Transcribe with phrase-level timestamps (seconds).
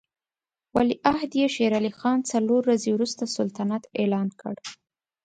[0.75, 4.55] ولیعهد یې شېر علي خان څلور ورځې وروسته سلطنت اعلان کړ.